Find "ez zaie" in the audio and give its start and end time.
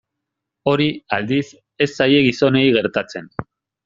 1.87-2.23